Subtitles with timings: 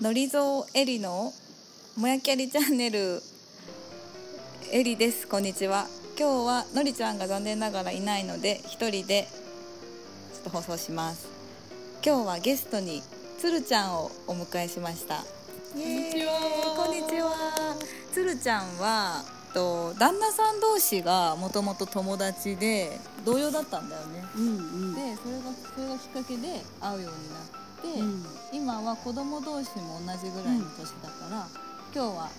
[0.00, 1.30] のりぞうえりの
[1.98, 3.20] もやきゃりチャンネル。
[4.72, 5.28] えりです。
[5.28, 5.88] こんにちは。
[6.18, 9.28] 今日はのりちゃんが残念ながらいないので一人で
[10.32, 11.28] ちょっと放送します。
[12.02, 13.02] 今日はゲストに
[13.38, 15.16] つるちゃんをお迎えしました。
[15.16, 15.24] こ
[15.76, 16.32] んにちは。
[16.78, 17.76] こんにちは。
[18.10, 19.22] つるちゃんは
[19.52, 24.24] と旦那さん同士がもともと友達で同僚だったんだよね。
[24.34, 24.50] うんう
[24.92, 24.94] ん。
[24.94, 25.42] でそれが
[25.74, 28.24] それがきっかけで会うようになって、うん。
[28.52, 31.48] 今は子供同士も同じぐらいの年だから、
[31.94, 32.30] 今日は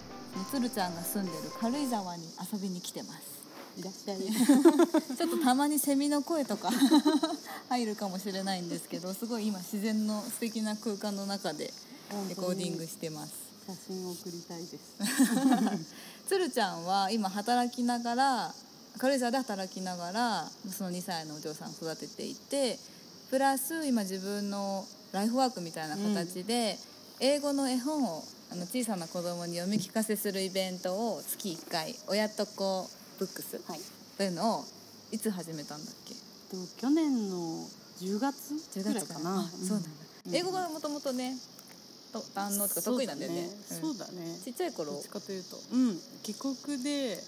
[0.52, 2.24] つるちゃんが住んでる軽井沢に
[2.54, 3.42] 遊びに来てます。
[3.78, 4.18] いらっしゃい。
[5.18, 6.70] ちょっとたまにセミの声とか
[7.70, 11.74] 入るかもしれないんですけどすごい今自然の素敵な空間の中で
[12.28, 13.34] レコーディングしてます。
[13.68, 14.80] 写真を送りたいです。
[16.28, 18.54] つるちゃんは今働きながら
[18.98, 22.80] 軽井沢で働きながらその2歳のお嬢さんを育てていて
[23.30, 26.78] プラス今自分のライフワークみたいな形で、
[27.20, 33.82] 英語の絵本をあの小さな子供に読み聞かせするイベントを月1回「親と子ブックス」はい。
[34.18, 34.66] というのを
[35.12, 36.14] いつ始めたんだっけ？
[36.16, 37.66] と去年の
[38.00, 39.14] 10月10ぐらいかな。
[39.14, 39.90] 月かな、あそうなんだ、
[40.28, 40.36] うん。
[40.36, 41.38] 英語がもともとね
[42.12, 43.50] と堪能とか得意なんだよね。
[43.70, 44.12] そうだね。
[44.36, 44.42] うん。
[44.42, 44.92] ちっちゃい頃？
[44.92, 45.58] どっちかというと。
[45.72, 46.02] うん。
[46.24, 47.24] 帰国で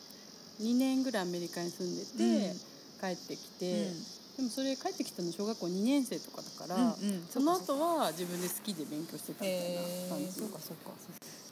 [0.60, 2.60] 2年ぐらいアメリカに住んでて、うん。
[3.00, 3.92] 帰ってきて、
[4.38, 10.92] でもそれ帰ってきたの小学校2年生とかだから、うんうんその後は自分で好きで勉強してたみたいへな感じ、えそうかそうか。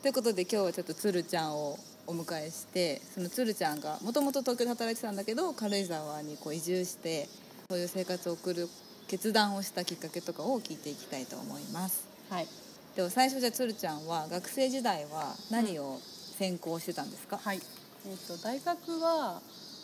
[0.01, 7.29] ということで今日はちょっとつるちゃんをお迎えしてそのつるちゃんがもともと東京で働いてたんだけど軽井沢にこう移住して
[7.69, 8.67] そういう生活を送る
[9.07, 12.07] 決断をしたきっかけとかを聞いていきたいと思います。
[12.29, 12.47] はい。
[12.95, 15.99] では最初じゃあつるちゃんは学生時代は何を
[16.37, 17.61] 専攻してたんですか、はい、
[18.05, 19.41] えー、と大学は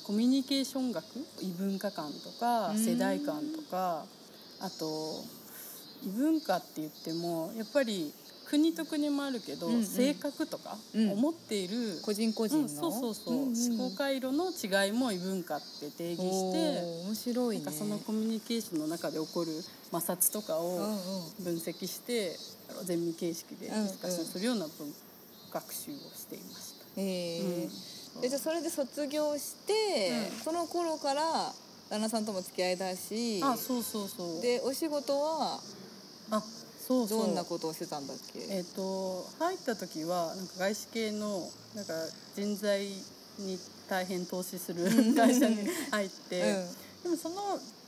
[0.07, 1.03] コミュニケーション学？
[1.41, 2.77] 異文化観とかうん。
[2.77, 4.05] 世代観とか
[4.61, 5.21] あと
[6.01, 8.13] 異文化って言ってもやっぱり
[8.49, 9.85] 国と国もあるけど、うんうん。
[9.85, 11.11] 性格とか、うん。
[11.11, 13.77] 思っている個人個人の、うんそうそうそう、んん。
[13.77, 17.71] 思考回路の違いも異文化って定義おしてー面白いね。
[17.71, 19.51] そのコミュニケーションの中で起こる
[19.91, 20.97] 摩擦とかうんを
[21.39, 22.31] うん分析して
[22.85, 24.93] ゼミ形式でディスカッションするような文
[25.51, 26.85] 学習をしていました。
[26.95, 29.73] えーうんでじゃあそれで卒業して、
[30.33, 30.39] うん。
[30.43, 31.23] その頃から
[31.89, 34.41] 旦那さんとも付き合いだしあそうそうそう。
[34.41, 35.59] でお仕事は
[36.31, 36.41] あ
[36.87, 37.27] そうそう。
[37.27, 38.39] どんなことをしてたんだっけ？
[38.49, 41.93] えっ、と入った時はなんか外資系のなんか
[42.35, 42.87] 人材
[43.39, 44.83] に大変投資する
[45.15, 45.57] 会社に
[45.91, 46.41] 入って、
[47.03, 47.35] でもその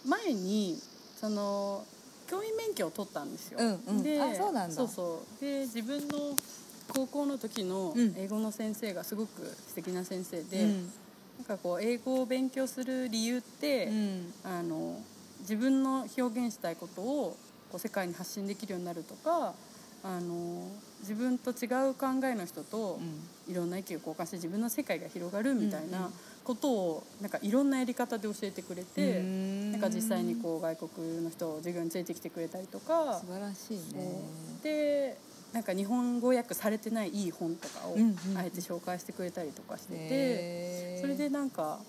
[0.05, 0.79] 前に
[1.19, 1.83] その
[2.29, 3.59] 教員免許を取ったんですよ。
[3.59, 4.03] うんうん。
[4.03, 4.75] であそうなんだ。
[4.75, 5.41] そうそう。
[5.43, 6.35] で自分の
[6.93, 8.13] 高校の時のうん。
[8.17, 10.49] 英語の先生がすごく素敵な先生うん。
[10.49, 10.65] で、
[11.37, 14.33] なんかこう英語を勉強する理由って、うん。
[14.43, 14.99] あの
[15.41, 17.37] 自分の表現したいことを
[17.71, 19.53] こう世界に発信できるようになるとか
[20.03, 20.67] あの
[21.01, 22.99] 自分と違う考えの人と
[23.47, 26.09] いろんな意見を交換して自分の世界が広がるみたいな
[26.43, 29.71] ことをなんかいろんなやり方で教えてくれて、うん。
[29.73, 33.19] なんか実際にこう外国の人を授業に連れてきてくれたりとか。
[33.19, 34.23] 素晴らしいね。
[34.63, 35.17] で
[35.53, 37.95] なんか日本語訳されてないいい本とかを
[38.37, 41.01] あえて紹介してくれたりとかしてて。
[41.01, 41.79] それでなんか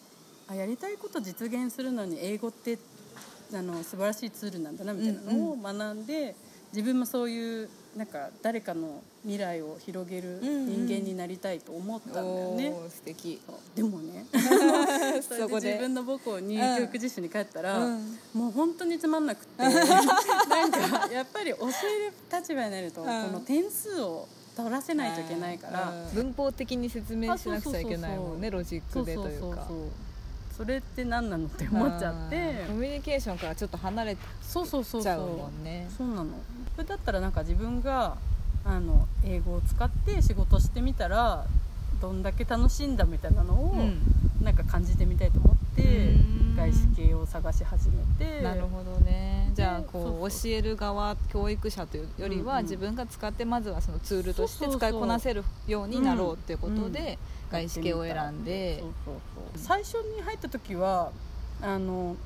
[0.49, 2.79] あやりたいこと実現するのに英語って
[3.53, 6.35] あの素晴らしいツールなんだなみたいなのを学んで、
[6.73, 12.71] 自分もそういうなんか誰かの未来を広げる人間になりたいと思ったんだよね。
[12.71, 13.41] おー素敵。
[13.45, 13.57] そう。
[13.75, 14.27] でもね
[15.23, 15.55] そでで。
[15.55, 18.19] 自分の母校にうん教育実習に帰ったら、うん。
[18.33, 19.69] もう本当につまんなくて な
[20.67, 23.07] んかやっぱり教える立場になると、うん。
[23.07, 25.93] この点数を取らせないといけないから。
[25.93, 26.15] うん。
[26.15, 29.67] 文法的に説明しなくちゃいけないもんねロジックでというか。
[29.69, 30.10] そうそ
[30.65, 32.65] れって何なのって思っちゃって。
[32.67, 36.27] コミュニケーションからちょっと離れそうそうそうちゃうそうもんねそうなの。
[36.75, 38.17] それだったらなんか自分が
[38.65, 41.47] あの英語を使って仕事してみたら
[42.01, 44.01] どんだけ楽しいんだみたいなのを、うん。
[44.43, 45.85] なんか感じてみたいと思ってう
[46.55, 46.57] ん。
[46.57, 48.43] 外資系を探し始めて。
[48.43, 49.51] なるほどね。
[49.55, 50.09] じゃあこそうそ
[50.49, 50.51] う。
[50.51, 52.59] う教える側教育者というよりは、うん。
[52.61, 54.81] うん自分が使ってまずはそのツールとしてそうそうそう。
[54.81, 56.93] 使いこなせるようになろうっていうことうん。
[56.93, 57.19] で、
[57.51, 58.83] 外資系を選んで。
[59.57, 61.11] 最初に入った時は
[61.61, 62.17] あの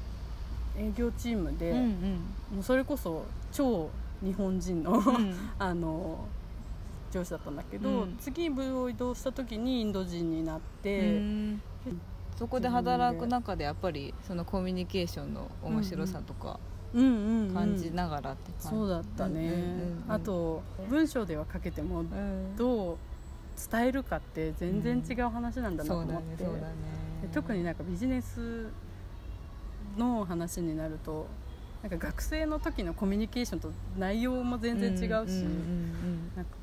[0.77, 1.87] 営業チームで、うんうん。
[2.57, 3.89] もうそれこそ超
[4.23, 5.35] 日本人の、うん。
[5.59, 6.27] あの
[7.11, 8.17] 上司だったんだけど、うん。
[8.19, 11.63] 次部を移動した時にインド人になって、うん。
[12.37, 16.59] そこで働く中でやっぱりそのコミュニケーションの面白さとか
[16.93, 17.55] うんうんうん。
[17.55, 20.13] 感じながらって感じ、そうだったね、うんうんうんうん。
[20.13, 22.57] あと文章では書けてもうん。
[22.57, 22.97] どう
[23.71, 26.61] 伝えるかって全然違う話なんだなと思って、うだね
[27.23, 28.69] で特になんかビジネス
[29.97, 31.27] の話になると
[31.83, 35.45] なんか学生の時のコミュニケーションと内容も全然違うし、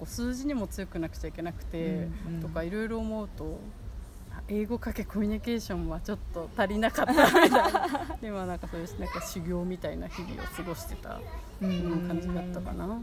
[0.06, 3.60] 数字にも強くなくちゃいけなくて、うんうんとかいろいろ思うと
[4.32, 8.18] あ英語かけコミュニケーションはちょっと足りなかったみたいな。
[8.20, 11.20] でもなんかそういうなんか修行みたいな日々を過ごしてた、
[11.60, 13.00] 感じだったかな。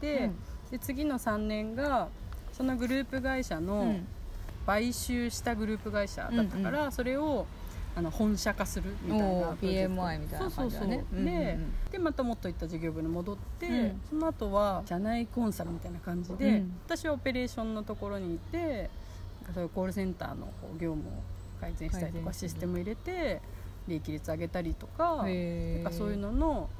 [0.00, 0.36] で,、うん。
[0.70, 2.08] で次の3年が
[2.52, 4.06] そのグループ会社うのん。
[4.64, 7.46] 買収したグループ会社だったから、それを
[7.94, 11.04] あの本社化するみたいな PMI みたいな感じだね。
[11.12, 11.58] で
[11.90, 14.00] でまたもっといった事業部に戻って、うん。
[14.08, 16.72] その後は社内コンサルみたいな感じで、うん。
[16.86, 18.88] 私はオペレーションのところにいて
[19.52, 20.46] そういうコールセンターの
[20.78, 21.12] 業務を
[21.60, 23.42] 改善したりとかシステム入れて
[23.88, 26.70] 利益率上げたりとかなんかそういうのの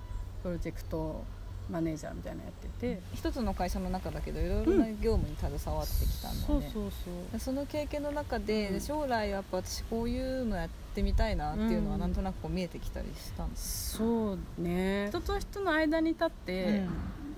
[0.42, 1.24] プロジェクト
[1.72, 6.92] マネージャーみたいなのやってて、一つの会社の中だけどいろいろな業務に携わってきたんだね、そうそう
[7.30, 7.40] そう。
[7.40, 8.80] その経験の中で、うん。
[8.80, 12.00] 将来やっぱ私こういうのやってみたいなっていうのはうん。
[12.02, 15.08] なんとなくこう見えてきたりしたんです、そうね。
[15.08, 16.82] 人と人の間に立って、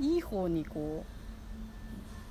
[0.00, 1.04] いい方にこ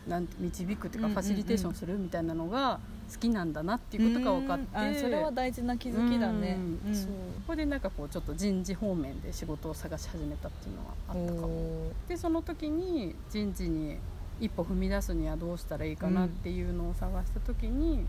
[0.08, 2.80] うなんて導くっていうか、ファシリテーションするみたいなのが
[3.12, 5.00] 好きなんだなっていうことが分かって。
[5.00, 6.80] それは大事な気づきだね、うん。
[6.88, 6.96] うん。
[6.96, 7.12] そう。
[7.12, 7.14] こ
[7.48, 11.92] こでなんかこうちょっと人事方面で仕事を探し始めたっていうのはあったかも。
[12.08, 13.98] でその時に人事に
[14.40, 18.06] 一歩踏み出すにはどうしたらいいかなっていうのを探した時に、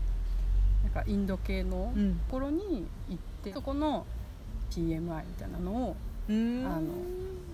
[0.83, 2.15] なんかインド系のうん。
[2.15, 4.05] ところに行って、そこの
[4.71, 5.95] PMI みたいなのをうん
[6.27, 6.81] あの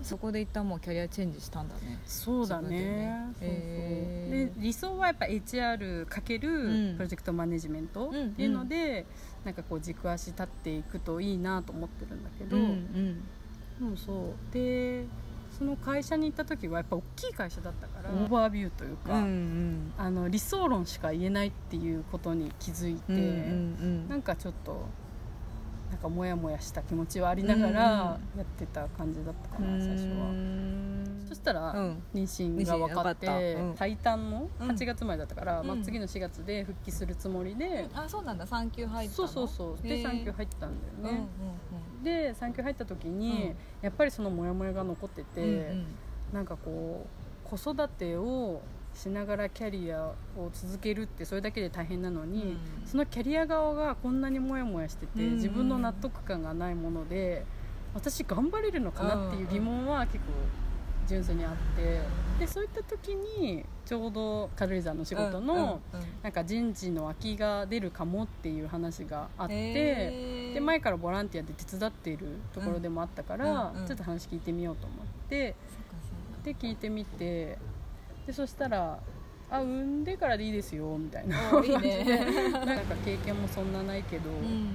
[0.02, 2.00] そこで一旦もうキャリアチェンジしたんだね。
[2.06, 2.70] そうだね。
[2.70, 3.26] ね。
[3.38, 3.56] そうそう。
[3.56, 6.90] へーで理想はやっぱ HR かけうん。
[6.90, 9.06] るプロジェクトマネジメントっていうので、
[9.44, 13.22] なんかこう軸足立っていくといいなと思ってるんだけど、うん
[13.78, 14.52] でもそう。
[14.52, 15.04] で
[15.56, 19.92] その会社に行った時はやっぱ大きい会社だったから、オーバービューというか、うんうん。
[19.98, 23.24] あの理想論しか言えないっていうことに気づいて、うんうんう
[24.06, 24.08] ん。
[24.08, 24.86] なんかちょっと
[25.92, 30.32] なんかモヤモヤした気持ちはありながらやってた感じだったかな、最初は。
[31.28, 32.02] そしたら、うん。
[32.14, 33.76] 妊娠が分かってうん。
[33.76, 34.68] 最短のうん。
[34.70, 38.46] 8月前だったから、まあ、うん次の4月で復帰するつもりで、あそうなんだ。
[38.46, 39.28] 産休入ったの？
[39.28, 39.86] そうそうそう。
[39.86, 41.26] で産休入ったんだよね、
[42.00, 43.56] うで産休入った時に、うん。
[43.82, 45.84] やっぱりそのモヤモヤが残ってて、んう
[46.32, 47.06] なんかこ
[47.46, 48.62] う子育てを
[48.94, 50.06] しながらキャリア
[50.36, 52.58] を続けるってそれだけで大変なのに、うん。
[52.86, 55.34] そのキャリア側がこんなにモヤモヤしてて、うん。
[55.34, 57.44] 自分の納得感がないもので
[57.94, 60.24] 私頑張れるのかなっていう疑問は結構
[61.06, 62.00] 純粋にあって
[62.38, 65.80] でそういった時にちょうど軽井沢の仕事の、
[66.22, 69.54] なんか人事の空きが出るかもっていう話があって。
[69.54, 70.54] へー。
[70.54, 73.86] で前からボランティアで手伝っているところでもあったから、うんうん。
[73.86, 75.54] ちょっと話聞いてみようと思って
[76.44, 77.58] で聞いてみて
[78.26, 78.98] でそしたら
[79.50, 81.36] 「あ産んでからでいいですよ」みたいな。
[81.52, 82.52] おーいいね。
[82.64, 84.68] なんか経験もそんなないけど、うん。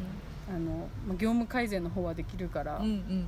[0.49, 3.25] あのまあ業務改善の方はできるからうんうんうん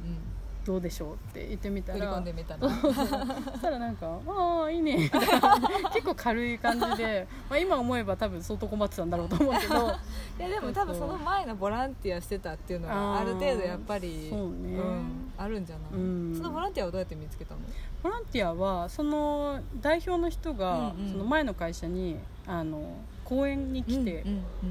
[0.70, 2.70] どうでしょうって言ってみた振り込らんでみたら。
[2.70, 5.60] そしたらなんか「ああいいね」みたいな
[5.92, 9.76] 結構軽い感じで、まあ、今思えば多分相当困ってたんだろうと思うけど。
[10.38, 14.78] いやでも多分その前のボランティアしてたっていうのがある程度やっぱりそうね。
[14.78, 16.36] んあるんじゃない、うん。
[16.38, 17.62] そのボランティアはどうやって見つけたの？
[18.04, 22.80] ボランティアはその代表の人がその前の会社にあの
[23.30, 24.26] 講演に来て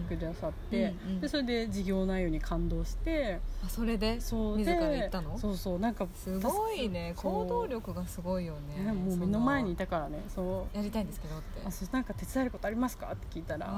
[0.09, 4.21] くださって、でそれで事業内容に感動してあそれで？
[4.21, 5.39] そう自らで行ったの？
[5.39, 7.13] そうそうなんかすごいね。
[7.17, 8.85] 行動力がすごいよね。
[8.85, 10.77] ねもう目の前にいたからねそう。
[10.77, 11.63] やりたいんですけどって。
[11.65, 13.13] あそうなんか手伝えることありますか？
[13.13, 13.73] って聞いたら、うん。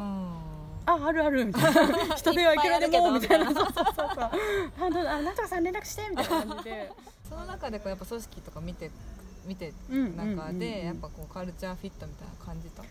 [0.87, 2.17] ああるあるみたいな。
[2.17, 3.47] 人手はいくらでもみたいな。
[3.47, 4.07] そうそうそうそう。
[4.07, 4.31] あ
[4.91, 6.91] なあなんとかさん連絡してみたいな感じで。
[7.29, 8.91] その中でこうやっぱ組織とか見て
[9.47, 12.83] 見てうん中でやっぱこうカルチャーフィットみたいな感じた？
[12.83, 12.89] 自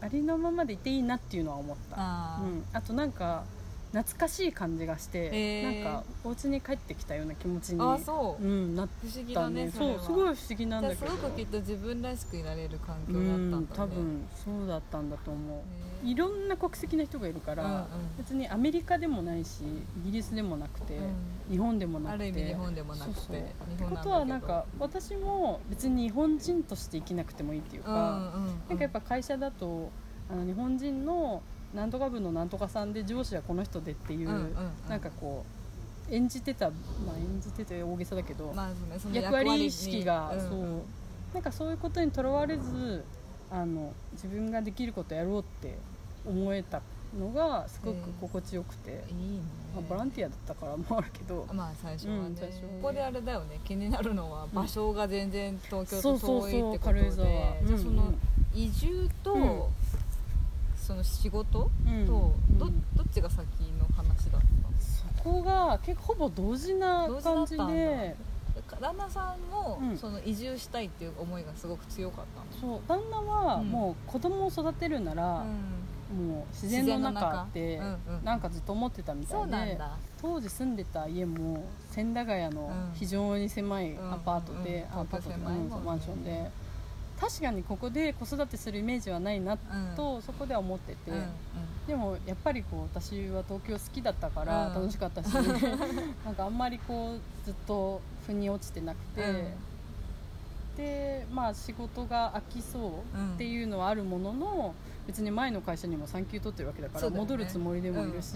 [0.00, 1.96] ありのままでいていいなっていうのは思った。
[1.98, 2.44] あー。
[2.44, 3.44] うん、あとなんか
[3.92, 5.84] 懐かしい感じがして、へー。
[5.84, 8.44] なんかお家に帰ってきたような気持ちにあそう。
[8.44, 11.06] うん、なっ不思議たねだねそうすごい不思議なんだけど。
[11.06, 13.62] すごくきっと自分らしくいられる環境うだったんだね。
[13.62, 17.86] ん多分そうだったんだと思う、ねいろんな国籍の人がいるから、うんうん。
[18.18, 19.62] 別にアメリカでもないし
[20.04, 21.52] イギリスでもなくて、うん。
[21.52, 22.24] 日本でもなくて。
[22.24, 23.36] ある意味日本でもなくてそう
[23.78, 23.90] そう。
[23.90, 28.60] ことはなんか私も別に日本人として生きなくてもいいっていうか、うんうんうん。
[28.68, 29.90] なんかやっぱ会社だと
[30.30, 31.42] あの日本人の
[31.76, 34.72] なんとか部のなんとかさんで上司はこの人でっていう、うんうんうん。
[34.88, 35.44] なんかこ
[36.10, 38.70] う演じてた、まあ、演じてて大げさだけど、まあ
[39.12, 40.60] 役割に意識が、うんそう。
[41.34, 43.04] なんかそういうことにとらわれず
[43.50, 45.76] あの自分ができることやろうって
[46.26, 46.80] 思えた
[47.18, 49.40] のがすごく心地よくて、いいね。
[49.74, 52.42] まあ、ボランティアだったからもあるけど、まあ最初はね,、うんこ
[52.82, 53.60] こであれだよね。
[53.64, 57.10] 気になるのは場所が全然東京とそうそう遠いってことで。
[57.10, 57.66] そう軽井沢。
[57.66, 58.18] じゃあそのうん。
[58.54, 59.62] 移住と、うん
[60.86, 62.06] その仕事と、うん。
[62.06, 62.96] どうん。
[62.96, 63.44] どっちが先
[63.78, 64.46] の話だった？
[64.80, 68.14] そこが結構ほぼ同時な感じで。
[68.80, 69.98] 旦那さんも、うん。
[69.98, 72.24] その移住したいっていう思いがすごく強かっ
[72.60, 72.74] たの。
[72.74, 72.80] そう。
[72.88, 73.68] 旦那はうん。
[73.68, 75.44] もう子供を育てるなら、
[76.14, 77.96] もう自然の中って自然の中。
[78.08, 78.24] うんうん。
[78.24, 79.78] なんかずっと思ってたみたそいうで
[80.22, 82.94] 当時住んでた家も千駄ヶ谷のうん。
[82.94, 86.50] 非常に狭いアパートで、うんうんアパートで、マンションで
[87.20, 89.56] 確かにここで子育てするイメージはないな
[89.96, 91.10] と、そこでは思ってて、
[91.86, 94.74] でもやっぱりこう私は東京好きだったからうん。
[94.74, 95.26] 楽しかったし、
[96.24, 99.46] なんかあんまりこうずっと腑に落ちてなくて、うん。
[100.76, 104.74] でまあ仕事が飽きそうっていうのはあるものの
[105.06, 108.34] 別に前の会社にも産休取ってるわけだから戻るつもりでもいるし、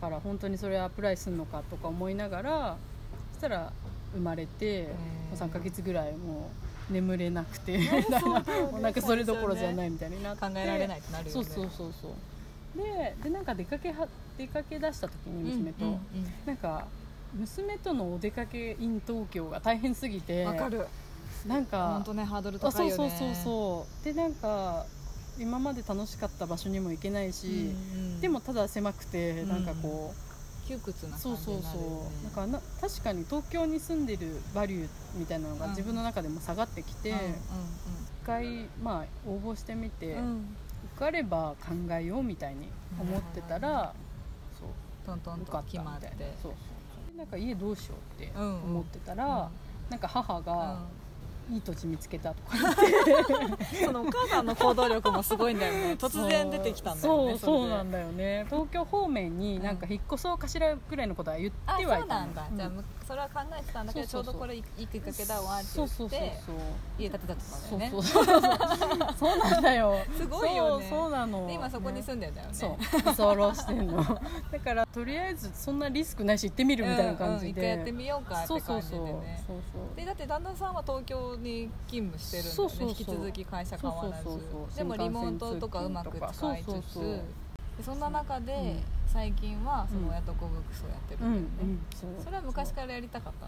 [0.00, 2.76] だから本当にそれアプライするのかとか思いながら
[3.34, 3.72] そしたら
[4.14, 4.88] 生まれて、
[5.30, 6.50] もう3ヶ月ぐらいも
[6.90, 7.78] う眠れなくて
[8.80, 10.40] なんかそれどころじゃないみたいになって。
[10.40, 11.44] 考えられないってなるよね。
[11.44, 12.12] そうそうそうそう。
[12.76, 16.00] ででなんか出かけは出かけ出した時に娘と、うんうん
[16.46, 16.86] なんか
[17.34, 20.86] 娘とのお出かけ in 東京が大変すぎてうんわかる。
[21.46, 22.96] なんか本当ねハードルあ高いよね。
[22.96, 24.04] そうそうそうそう。
[24.04, 24.86] でなんか
[25.38, 30.23] 今まで楽しかった場所にも行けないし、うんうんでもただ狭くてうんなんかこう、
[30.66, 31.90] 窮屈な感じそうそうになるよね。
[31.90, 35.70] そうなんかな確かに東京に住んでるバリューみたいなのがうん。
[35.70, 40.24] 自分の中でも下がってきて、うん一回まあ応募してみて、うん。
[40.24, 40.56] うん
[40.96, 42.68] 受かれば考えようみたいに
[43.00, 43.94] 思ってたら、
[44.60, 44.68] そう。
[45.04, 46.06] トントン受かったみと決まって。
[46.06, 46.24] たいな。
[46.24, 47.12] そうそうそう。
[47.12, 48.54] でなんか家どうしようってうんうん。
[48.70, 49.50] 思ってたら、
[49.90, 50.82] なんか母が、
[51.50, 52.56] いい土地見つけたとか。
[53.84, 55.92] そのお母さんの行動力もすごいんだよね。
[55.92, 58.46] 突然出てきたんだよねそうそうなんだだよね。
[58.50, 62.56] 東京方面になんか引っ越そうかしらぐらいのことは言ってあはいたんだ、うん。
[62.56, 66.56] じゃあむそれは考えてたんだけどちょそうどこれいいきっかけだわって言ってそうそうそうそう。
[66.98, 67.90] 家建てたとだよね。
[67.90, 68.42] そうそうそう。
[69.18, 69.96] そうなんだよ。
[70.16, 70.88] すごいよね。
[70.88, 71.46] そうそうなの。
[71.46, 72.54] で今そこに住んでんだよね。
[72.54, 72.76] そう。
[72.98, 74.02] 居候してんの。
[74.02, 79.96] だからとりあえずそんなリスクないし行ってみるみたいな感じで、うんうん一回やってみようかってそう感じでそうそうねそうそう。
[79.96, 82.56] でだって旦那さんは東京に勤務してるんだよね。
[82.56, 82.88] そうそうそう。
[82.88, 84.76] 引き続き会社変わらず。
[84.76, 87.20] でもリモートとかうまく使いつつ。
[87.84, 92.10] そんな中で、うん最近はその親と子ブックスをやってるうんんだよね、うんそう。
[92.24, 93.46] それは昔からやりたかった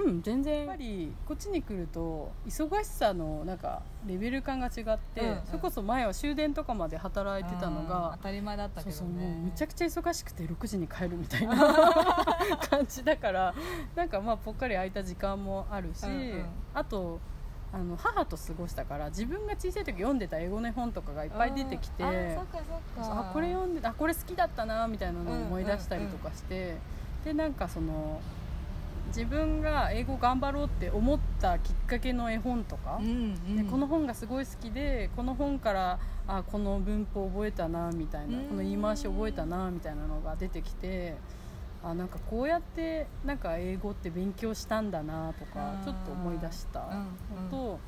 [0.00, 0.06] の？
[0.06, 0.58] うん全然。
[0.58, 5.40] やっぱりこっちに来ると忙しさのなんかレベル感が違って、うんうん。
[5.46, 9.20] それこそ前は終電とかまで働いてたのうんが当たり前だったけそうどね。
[9.20, 11.56] そうもうめちゃくちゃ忙しくて6時に帰るみたいな
[12.68, 13.54] 感じだから
[13.94, 16.44] なんかまあぽっかり空いた時間もあるし、うんうん。
[16.74, 17.20] あと
[17.72, 23.20] あの母と過ごしたから自分が小さい時読んでた英語の絵本とかがいっぱい出てきて、うんあーそっかそっか。
[23.30, 26.76] あこれ読あこれ好きだったなみたいなのを思い出したりとかして、
[27.24, 28.20] でなんかその
[29.08, 33.10] 自分が英語頑張ろうって思ったきっかけの絵本とか、うんう
[33.50, 33.56] ん。
[33.56, 38.44] でこの本がすごい好きでこの本からあこの文法覚えたなみたいなうん。
[38.46, 41.14] この言い回し覚えたなみたいなのが出てきて
[41.84, 45.84] あなんかこうやってなんか英語って勉強したんだなとかうん。
[45.84, 47.06] ちょっと思い出したの
[47.44, 47.50] うん。
[47.50, 47.78] と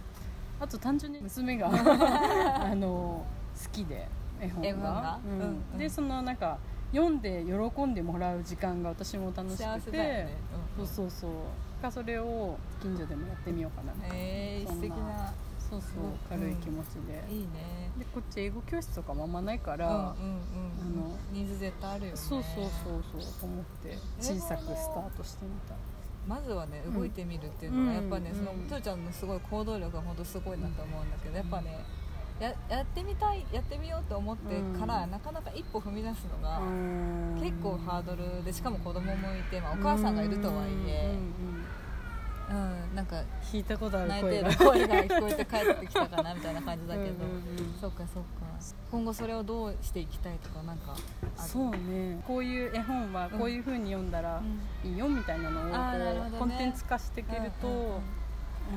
[0.60, 1.68] あと単純に娘が
[2.70, 3.24] あの
[3.64, 4.06] 好きで
[4.40, 4.68] 絵本が。
[4.68, 5.20] 絵本が？
[5.24, 5.32] うん。
[5.32, 5.40] うん
[5.72, 5.78] うん。
[5.78, 6.58] でそのなんか
[6.92, 10.36] 読んで喜んでもらう時間が私も楽し幸くて、ね、
[10.76, 11.30] そうそうそう。
[11.82, 15.32] がそれを近所でもやってみようかなみたいなえ素敵な。
[15.68, 16.12] そうそううん。
[16.28, 17.90] 軽い気持ちで、いいね。
[17.98, 20.10] でこっち英語教室とかもあんまないから、うんうんうん
[20.80, 22.16] あのニーズ絶対あるよね。
[22.16, 25.74] そうそうそうそうと思って小さくスタートしてみた。
[26.26, 26.94] まずはねうん。
[26.94, 31.84] 動いてみるっていうのがうんやっぱね、そのうんつーちゃんのすごい行動力が本当すごいなと思うんだけどやっぱね
[32.40, 35.10] ややってみたいやってみようと思ってから、うん。
[35.10, 37.40] なかなか一歩踏み出すのがうん。
[37.40, 41.66] 結構ハードルでしかも子供もいて、まあ、お母さんがいるとはいえうんうんうん
[42.48, 42.52] う
[42.92, 45.02] ん、なんか聞いたことある泣いて声が。
[45.02, 47.10] る声が聞こえて帰ってきたかなみたいな感じだけど、
[47.80, 48.46] そうかそうか。
[48.92, 50.94] 今後それをどうしていきたいとかなんか
[51.36, 52.22] そうね。
[52.24, 54.40] こういう絵本はこういうふうに読んだら
[54.84, 54.90] うん。
[54.92, 56.38] いいよみたいなのをね。
[56.38, 58.00] コンテンツ化していけると面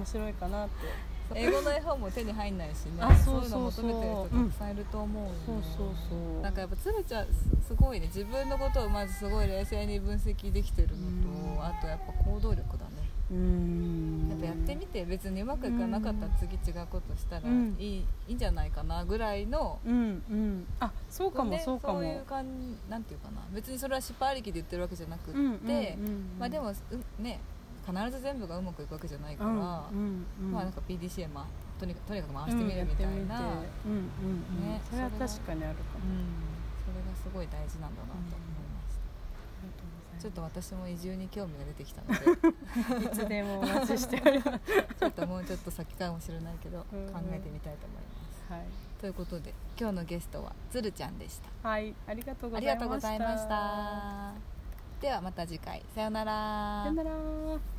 [0.04, 0.74] 白いかなって
[1.36, 3.02] 英語の絵本も手に入んないしね。
[3.02, 6.42] あそういうの求めてる人たくさんいると思うよね、そうそうそう。
[6.42, 7.34] なんかやっぱつるちゃんす
[7.68, 8.08] すごいね。
[8.08, 11.64] 自分のことをまずすごい冷静に分析できてるのと、うん。
[11.64, 12.90] あとやっぱ行動力だね。
[13.32, 14.28] うん。
[14.30, 17.76] やっぱやってみて別にうまくいかなかったら次違うことしたらいい,、うん。
[17.80, 20.66] いいんじゃないかなぐらいのうんうん。
[20.80, 22.00] あそうかもねそうかも。
[22.00, 23.42] そういう感じなんていうかな。
[23.54, 25.98] 別にそれは失敗ありきで言ってるわけじゃなくって、
[26.40, 27.40] まあでもうね
[27.92, 30.52] 必ず全部がうまくいくわけじゃないから、うんうんうん。
[30.52, 31.46] まあなんか PDCA まあ
[31.80, 36.06] とにかとにかく回してみるみたいな、うんうんねそれは確かにあるかも。
[36.06, 38.98] うんそれがすごい大事なんだなと思いまし
[40.18, 43.06] た、ちょっと私も移住に興味が出てきたので。
[43.06, 44.60] いつでもお待ちしております。
[45.00, 47.14] ちょっともうちょっと先かもしれないけどうんうん。
[47.14, 48.10] 考えてみたいと思いま
[48.48, 48.66] す、はい。
[49.00, 51.70] ということで今日のゲストはつるちゃんでした。
[51.70, 52.80] はいありがとうございました。
[52.80, 54.34] とうございました。
[55.00, 55.84] ではまた次回。
[55.94, 56.84] さようなら。
[56.84, 57.79] さよなら